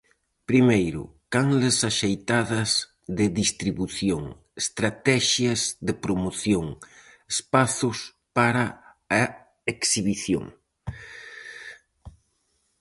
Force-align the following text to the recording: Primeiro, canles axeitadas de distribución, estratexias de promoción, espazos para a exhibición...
Primeiro, 0.49 1.01
canles 1.33 1.77
axeitadas 1.89 2.71
de 3.17 3.25
distribución, 3.41 4.23
estratexias 4.63 5.61
de 5.87 5.93
promoción, 6.03 6.65
espazos 7.33 7.97
para 8.37 8.63
a 9.21 9.23
exhibición... 9.73 10.45